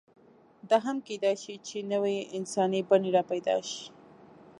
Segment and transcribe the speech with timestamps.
[0.69, 3.85] دا هم کېدی شي، چې نوې انساني بڼې راپیدا شي.